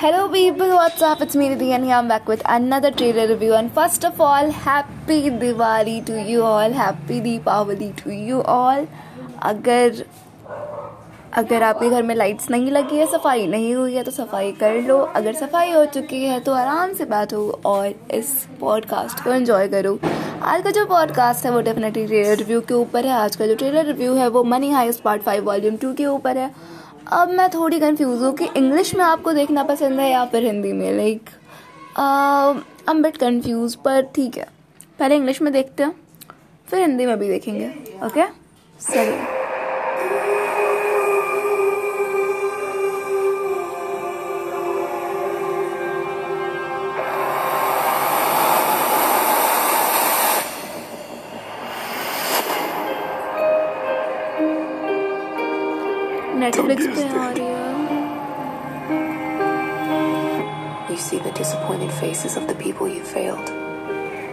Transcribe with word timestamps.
Hello 0.00 0.28
people, 0.28 0.68
what's 0.68 1.02
up? 1.02 1.20
It's 1.24 1.34
me 1.34 1.46
Nidhi 1.52 1.70
and 1.76 1.84
here 1.84 1.94
I'm 1.94 2.06
back 2.06 2.28
with 2.28 2.42
another 2.56 2.90
trailer 2.92 3.26
review. 3.26 3.54
And 3.54 3.72
first 3.78 4.04
of 4.04 4.20
all, 4.20 4.52
happy 4.52 5.16
Diwali 5.40 5.94
to 6.06 6.20
you 6.22 6.44
all, 6.44 6.72
happy 6.72 7.16
Deepavali 7.20 7.88
to 8.02 8.14
you 8.26 8.42
all. 8.42 8.86
अगर 9.42 10.04
अगर 11.42 11.62
आपके 11.62 11.88
घर 11.90 12.02
में 12.02 12.14
lights 12.14 12.50
नहीं 12.50 12.70
लगी 12.70 12.96
है 12.96 13.06
सफ़ाई 13.16 13.46
नहीं 13.46 13.74
हुई 13.74 13.94
है 13.94 14.04
तो 14.04 14.10
सफ़ाई 14.10 14.52
कर 14.60 14.80
लो। 14.86 14.98
अगर 15.22 15.34
सफ़ाई 15.40 15.72
हो 15.72 15.84
चुकी 15.98 16.24
है 16.24 16.38
तो 16.40 16.52
आराम 16.54 16.92
से 17.00 17.04
बैठो 17.16 17.42
और 17.66 17.92
इस 18.20 18.32
पॉडकास्ट 18.60 19.24
को 19.24 19.32
एंजॉय 19.32 19.68
करो। 19.68 19.98
आज 20.42 20.62
का 20.64 20.70
जो 20.70 20.86
पॉडकास्ट 20.86 21.44
है 21.44 21.52
वो 21.52 21.60
डेफिनेटली 21.72 22.06
ट्रेलर 22.06 22.36
रिव्यू 22.36 22.60
के 22.68 22.74
ऊपर 22.74 23.06
है। 23.06 23.18
आज 23.18 23.36
का 23.36 23.46
जो 23.46 23.54
ट्रेलर 23.56 23.86
रिव्यू 23.86 24.14
है 24.14 24.28
वो 24.28 24.44
Money 24.54 24.70
Heist 24.70 25.02
part 25.02 25.22
five 25.22 25.44
volume 25.46 25.76
two 25.76 25.92
के 25.94 26.06
ऊपर 26.06 26.38
है। 26.38 26.50
अब 27.12 27.28
मैं 27.28 27.48
थोड़ी 27.50 27.78
कंफ्यूज 27.80 28.22
हूँ 28.22 28.32
कि 28.36 28.44
इंग्लिश 28.56 28.94
में 28.94 29.04
आपको 29.04 29.32
देखना 29.32 29.62
पसंद 29.64 30.00
है 30.00 30.10
या 30.10 30.24
फिर 30.24 30.44
हिंदी 30.44 30.72
में 30.72 30.92
लाइक 30.96 31.30
आई 31.98 33.00
बिट 33.02 33.16
कंफ्यूज 33.16 33.74
पर 33.84 34.02
ठीक 34.14 34.36
है। 34.36 34.46
पहले 34.98 35.16
इंग्लिश 35.16 35.40
में 35.42 35.52
देखते 35.52 35.82
हैं, 35.82 35.94
फिर 36.68 36.80
हिंदी 36.80 37.06
में 37.06 37.18
भी 37.18 37.28
देखेंगे 37.28 37.68
ओके 38.06 38.26
सही 38.80 39.37
नेटफ्लिक्स 56.47 56.85
पे 56.95 57.07
आ 57.07 57.29
रही 57.37 57.47
है 57.47 57.61
You 60.93 60.97
see 61.03 61.17
the 61.25 61.31
disappointed 61.37 61.91
faces 61.99 62.33
of 62.39 62.43
the 62.49 62.55
people 62.63 62.87
you 62.95 63.03
failed. 63.11 63.47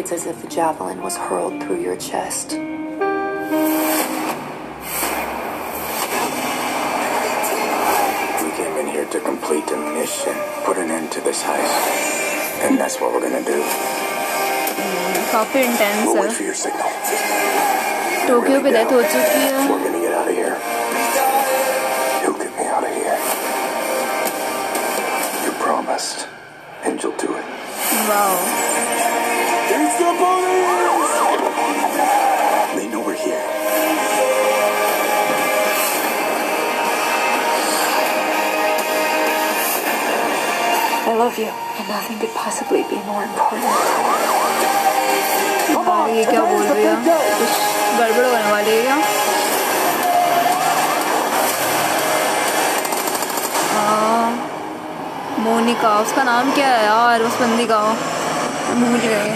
It's 0.00 0.12
as 0.16 0.26
if 0.32 0.44
a 0.48 0.50
javelin 0.56 1.00
was 1.06 1.16
hurled 1.16 1.56
through 1.62 1.80
your 1.86 1.96
chest. 1.96 2.54
We 8.42 8.50
came 8.58 8.76
in 8.82 8.86
here 8.94 9.06
to 9.14 9.20
complete 9.20 9.70
a 9.70 9.78
mission, 9.98 10.36
put 10.64 10.76
an 10.84 10.90
end 10.90 11.10
to 11.12 11.20
this 11.20 11.42
heist. 11.42 11.82
And 12.66 12.78
that's 12.78 12.96
what 13.00 13.12
we're 13.12 13.24
gonna 13.26 13.44
do. 13.52 13.58
काफी 15.32 15.60
intense 15.60 16.06
We'll 16.06 16.16
है 16.16 16.22
wait 16.22 16.32
for 16.38 16.44
your 16.48 16.58
signal. 16.64 16.90
Tokyo 18.28 18.60
पे 18.64 18.70
death 18.72 18.92
हो 18.92 19.00
चुकी 19.14 19.40
है 19.44 19.97
asked, 25.99 26.27
and 26.85 26.95
you'll 27.03 27.17
do 27.17 27.27
it. 27.27 27.45
Wow. 28.07 28.31
It's 29.75 29.95
the 29.99 30.11
police! 30.19 31.15
They 32.75 32.87
know 32.87 33.01
we're 33.03 33.19
here. 33.19 33.43
I 41.03 41.11
love 41.19 41.35
you, 41.37 41.51
and 41.51 41.87
nothing 41.91 42.17
could 42.19 42.33
possibly 42.33 42.81
be 42.87 42.95
more 43.03 43.23
important. 43.27 43.59
Valeria, 45.83 46.41
Valeria. 46.41 46.95
Bárbaro, 47.99 48.29
bueno, 48.31 48.49
Valeria. 48.55 48.95
Monika 55.69 55.89
उसका 56.01 56.23
नाम 56.23 56.51
क्या 56.53 56.67
है 56.67 56.85
यार, 56.85 57.21
उस 57.21 57.35
बंदी 57.39 57.65
का? 57.69 57.79
भूल 58.75 58.99
गए 59.01 59.29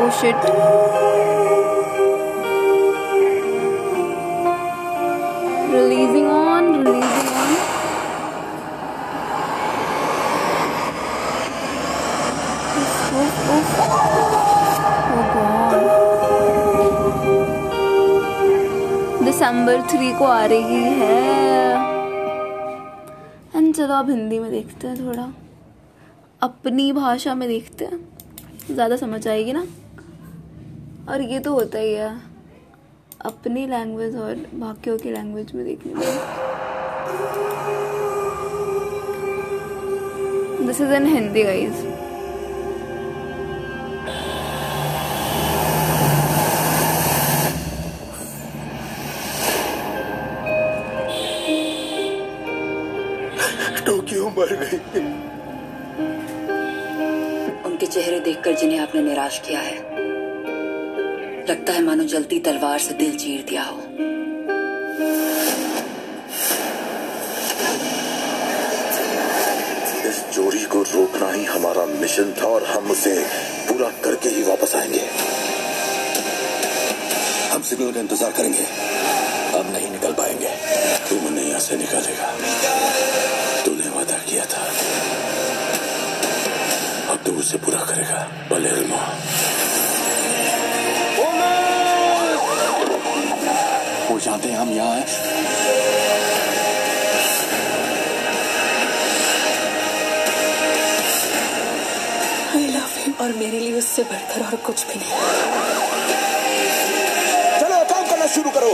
ओ 0.00 0.08
shit 0.18 0.46
releasing 5.74 6.30
on 6.30 6.72
releasing 6.86 7.28
on 7.34 7.52
December 19.24 19.82
three 19.90 20.12
को 20.12 20.24
आ 20.24 20.44
रही 20.46 20.82
है। 21.00 21.93
चलो 23.74 23.94
आप 23.94 24.08
हिंदी 24.10 24.38
में 24.38 24.50
देखते 24.50 24.86
हैं 24.86 25.06
थोड़ा। 25.06 25.22
अपनी 26.42 26.92
भाषा 26.92 27.34
में 27.34 27.48
देखते 27.48 27.84
हैं। 27.84 27.98
ज़्यादा 28.70 28.96
समझ 28.96 29.26
आएगी 29.28 29.52
ना? 29.52 29.64
और 31.08 31.20
ये 31.20 31.38
तो 31.40 31.52
होता 31.52 31.78
ही 31.78 31.92
है। 31.94 32.10
अपनी 33.20 33.66
लैंग्वेज 33.66 34.16
और 34.16 34.46
बाकियों 34.54 34.98
की 34.98 35.10
लैंग्वेज 35.10 35.52
में 35.54 35.64
देखने 35.64 35.94
में। 35.94 36.00
This 40.66 40.80
is 40.80 40.92
in 40.92 41.06
Hindi 41.06 41.42
guys 41.42 42.03
Tokyo 54.04 54.28
मर 54.28 54.50
गई? 54.60 54.78
उनके 57.64 57.86
चेहरे 57.86 58.18
देखकर 58.20 58.54
जिन्हें 58.60 58.78
आपने 58.78 59.02
निराश 59.02 59.38
किया 59.46 59.60
है 59.60 59.76
लगता 61.48 61.72
है 61.72 61.82
मानो 61.84 62.04
जलती 62.12 62.38
तलवार 62.40 62.78
से 62.78 62.94
दिल 62.94 63.16
चीर 63.18 63.44
दिया 63.48 63.62
हो। 63.62 63.76
इस 70.08 70.20
चोरी 70.34 70.64
को 70.74 70.82
रोकना 70.84 71.30
ही 71.32 71.44
हमारा 71.46 71.86
मिशन 71.94 72.34
था 72.40 72.46
और 72.48 72.64
हम 72.66 72.90
उसे 72.90 73.14
पूरा 73.68 73.88
करके 74.04 74.28
ही 74.28 74.42
वापस 74.42 74.74
आएँगे। 74.76 75.06
हम 77.54 77.62
सिग्नल 77.62 77.92
का 77.92 78.00
इंतज़ार 78.00 78.32
करेंगे। 78.32 78.66
अब 79.58 79.72
नहीं 79.72 79.90
निकल 79.90 80.12
पाएँगे। 80.12 80.54
तुम 81.08 81.18
मुझे 81.24 81.42
यहाँ 81.42 81.60
से 81.60 81.76
निकालेगा। 81.76 82.43
बलेरमो 88.54 88.98
वो 94.08 94.18
जानते 94.24 94.48
हैं 94.48 94.58
हम 94.58 94.70
यहाँ 94.72 94.94
हैं 94.96 95.06
आई 102.54 102.66
लव 102.74 102.92
यू 103.06 103.12
और 103.24 103.32
मेरे 103.38 103.58
लिए 103.58 103.78
उससे 103.78 104.02
बढ़कर 104.12 104.46
और 104.46 104.56
कुछ 104.66 104.86
भी 104.86 105.00
नहीं। 105.00 105.12
चलो 107.60 107.84
काम 107.94 108.06
करना 108.10 108.26
शुरू 108.34 108.50
करो। 108.58 108.72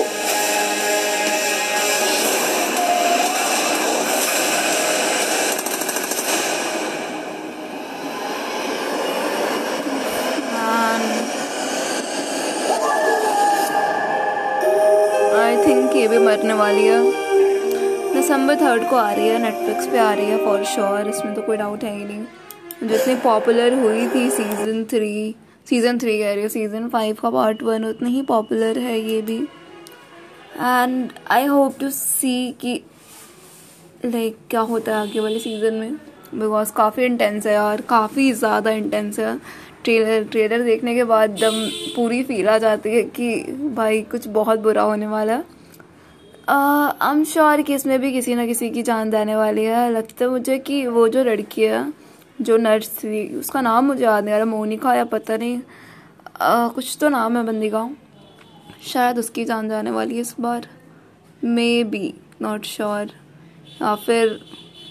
आई 15.50 15.56
थिंक 15.56 15.94
ये 15.96 16.06
भी 16.08 16.18
मरने 16.18 16.54
वाली 16.54 16.84
है। 16.84 16.98
दिसंबर 18.14 18.56
थर्ड 18.56 18.88
को 18.90 18.96
आ 18.96 19.12
रही 19.12 19.28
है 19.28 19.38
नेटफ्लिक्स 19.42 19.86
पे 19.86 19.98
आ 19.98 20.12
रही 20.12 20.26
है 20.26 20.36
फॉर 20.44 20.64
श्योर 20.64 21.08
इसमें 21.08 21.34
तो 21.34 21.42
कोई 21.42 21.56
डाउट 21.56 21.84
है 21.84 21.96
ही 21.96 22.04
नहीं। 22.04 22.88
जितनी 22.88 23.14
पॉपुलर 23.24 23.74
हुई 23.74 24.06
थी 24.08 24.28
सीज़न 24.30 24.84
थ्री 24.90 25.34
सीज़न 25.66 25.98
थ्री 25.98 26.18
कह 26.18 26.32
रही 26.32 26.42
है 26.42 26.48
सीज़न 26.48 26.88
फाइव 26.88 27.16
का 27.22 27.30
पार्ट 27.30 27.62
वन 27.62 27.84
उतनी 27.84 28.10
ही 28.10 28.22
पॉपुलर 28.22 28.78
है 28.78 28.98
ये 29.00 29.20
भी। 29.22 29.36
And 29.36 31.10
I 31.30 31.44
hope 31.46 31.78
to 31.80 31.90
see 31.90 32.52
कि 32.60 32.80
लाइक 34.04 34.38
क्या 34.50 34.60
होता 34.70 34.92
है 34.92 35.02
आगे 35.02 35.20
वाले 35.20 35.38
सीज़न 35.38 35.74
में। 35.74 35.96
बिकॉज़ 36.32 36.72
काफ़ी 36.72 37.04
इंटेंस 37.04 37.46
है 37.46 37.52
यार 37.52 37.80
काफ़ी 37.88 38.32
ज़्यादा 38.34 38.70
इंटेंस 38.72 39.18
है। 39.18 39.38
ट्रेलर 39.84 40.24
ट्रेलर 40.24 40.62
देखने 40.62 40.94
के 40.94 41.04
बाद 41.04 41.30
दम 41.40 41.54
पूरी 41.96 42.22
फील 42.24 42.48
आ 42.48 42.56
जाती 42.58 42.90
है 42.90 43.02
कि 43.10 43.34
भाई 43.76 44.02
कुछ 44.10 44.26
बहुत 44.28 44.60
बुरा 44.60 44.82
होने 44.82 45.06
वाला 45.06 45.32
है। 45.32 45.44
आई 46.48 47.10
एम 47.10 47.22
श्योर 47.24 47.62
कि 47.62 47.74
इसमें 47.74 47.98
भी 48.00 48.12
किसी 48.12 48.34
ना 48.34 48.46
किसी 48.46 48.70
की 48.70 48.82
जान 48.82 49.10
जाने 49.10 49.36
वाली 49.36 49.64
है। 49.64 49.90
लगता 49.92 50.24
है 50.24 50.30
मुझे 50.30 50.58
कि 50.58 50.86
वो 50.88 51.06
जो 51.08 51.24
लड़की 51.24 51.62
है 51.62 51.92
जो 52.38 52.56
नर्स 52.56 52.88
थी 52.98 53.26
उसका 53.38 53.60
नाम 53.60 53.84
मुझे 53.84 54.04
याद 54.04 54.24
नहीं 54.24 54.34
आ 54.34 54.36
रहा 54.36 54.46
मोनिका 54.46 54.94
या 54.94 55.04
पता 55.06 55.36
नहीं। 55.36 55.58
uh, 55.58 56.74
कुछ 56.74 56.96
तो 57.00 57.08
नाम 57.08 57.36
है 57.36 57.44
बंदी 57.46 57.70
का। 57.70 57.88
शायद 58.84 59.18
उसकी 59.18 59.44
जान 59.44 59.68
जाने 59.68 59.90
वाली 59.90 60.14
है 60.14 60.20
इस 60.20 60.34
बार। 60.40 60.66
मे 61.44 61.84
बी 61.84 62.12
नॉट 62.42 62.64
श्योर 62.66 63.10
या 63.82 63.94
फिर 63.96 64.38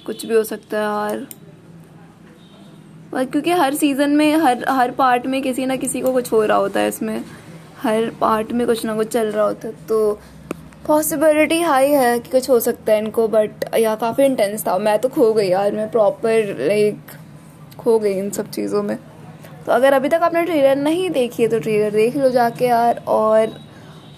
कुछ 0.06 0.26
भी 0.26 0.36
हो 0.36 0.44
सकता 0.44 0.78
है 0.78 0.84
यार। 0.84 1.26
क्योंकि 3.16 3.52
हर 3.52 3.74
सीज़न 3.76 4.10
में, 4.10 4.36
हर 4.36 4.66
हर 4.70 4.92
पार्ट 4.92 5.26
में 5.26 5.42
किसी 5.42 5.66
ना 5.66 5.76
किसी 5.76 6.02
को 6.02 6.12
कुछ 6.14 6.32
हो 6.32 6.44
रहा 6.44 6.58
होता 6.58 6.80
है 6.80 6.88
इसमें। 6.88 7.24
हर 7.82 8.10
पार्ट 8.22 8.52
में 8.52 8.66
कुछ 8.68 8.86
ना 8.86 8.96
कुछ 8.96 9.08
चल 9.08 9.32
रहा 9.32 9.46
होता 9.46 9.68
है 9.68 9.74
तो 9.88 10.20
पॉसिबिलिटी 10.88 11.60
हाई 11.62 11.90
है 11.92 12.20
कि 12.20 12.30
कुछ 12.32 12.50
हो 12.50 12.60
सकता 12.60 12.92
है 12.94 13.00
इनको 13.00 13.28
बट 13.28 13.66
या 13.78 13.96
काफ़ी 13.96 14.24
इंटेंस 14.26 14.66
था। 14.68 14.78
मैं 14.80 14.98
तो 15.00 15.10
खो 15.10 15.32
गई 15.34 15.48
यार, 15.48 15.72
मैं 15.72 15.90
प्रॉपर 15.92 16.56
लाइक 16.60 17.00
खो 17.80 17.98
गई 18.00 18.14
इन 18.14 18.30
सब 18.30 18.50
चीज़ों 18.52 18.84
में। 18.84 18.98
तो 19.66 19.72
अगर 19.72 19.94
अभी 19.94 20.10
तक 20.10 20.22
आपने 20.24 20.44
ट्रेलर 20.46 20.76
नहीं 20.78 21.10
देखी 21.10 21.44
है 21.44 21.50
तो 21.50 21.60
ट्रेलर 21.60 21.92
देख 21.92 22.16
लो 22.18 22.30
जाके 22.30 22.66
यार, 22.66 23.04
और 23.08 23.58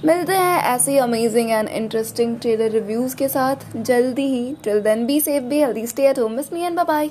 मिलते 0.05 0.33
हैं 0.33 0.61
ऐसे 0.65 0.97
amazing 0.97 1.49
and 1.49 1.67
interesting 1.69 2.35
trailer 2.39 2.71
reviews 2.71 3.15
के 3.15 3.27
साथ। 3.27 3.75
जल्दी 3.77 4.25
ही 4.27 4.55
till 4.63 4.79
then 4.81 5.05
be 5.05 5.19
safe 5.21 5.43
be 5.43 5.59
healthy 5.59 5.85
stay 5.87 6.07
at 6.09 6.19
home 6.19 6.31
miss 6.31 6.51
me 6.53 6.61
and 6.61 6.79
bye 6.79 7.09